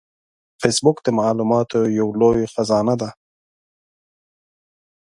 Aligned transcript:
فېسبوک 0.61 0.97
د 1.03 1.07
معلوماتو 1.19 1.79
یو 1.99 2.07
لوی 2.21 2.45
خزانه 2.53 2.95
ده 3.01 3.09